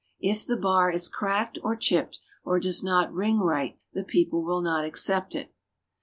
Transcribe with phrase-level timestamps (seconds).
[0.23, 4.61] If the bar is cracked or chipped or does not ring right, the people will
[4.63, 5.53] not accept it.